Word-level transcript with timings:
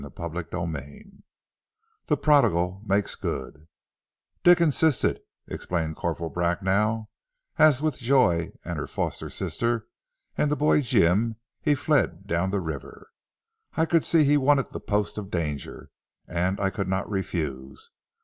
CHAPTER 0.01 0.43
XXIV 0.45 1.21
THE 2.07 2.17
PRODIGAL 2.17 2.81
MAKES 2.87 3.13
GOOD 3.17 3.67
"DICK 4.43 4.59
INSISTED," 4.59 5.19
explained 5.47 5.95
Corporal 5.95 6.31
Bracknell, 6.31 7.11
as 7.59 7.83
with 7.83 7.99
Joy 7.99 8.51
and 8.65 8.79
her 8.79 8.87
foster 8.87 9.29
sister 9.29 9.85
and 10.35 10.49
the 10.49 10.55
boy 10.55 10.81
Jim 10.81 11.35
he 11.61 11.75
fled 11.75 12.25
down 12.25 12.49
the 12.49 12.61
river. 12.61 13.11
"I 13.77 13.85
could 13.85 14.03
see 14.03 14.23
he 14.23 14.37
wanted 14.37 14.71
the 14.71 14.79
post 14.79 15.19
of 15.19 15.29
danger 15.29 15.91
and 16.27 16.59
I 16.59 16.71
could 16.71 16.87
not 16.87 17.07
refuse. 17.07 17.91